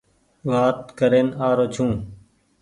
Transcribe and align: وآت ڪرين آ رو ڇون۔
وآت 0.49 0.79
ڪرين 0.99 1.27
آ 1.47 1.49
رو 1.57 1.65
ڇون۔ 1.73 1.91